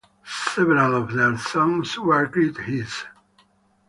Several 0.25 0.95
of 0.95 1.13
their 1.13 1.37
songs 1.37 1.95
were 1.99 2.25
great 2.25 2.57
hits. 2.57 3.03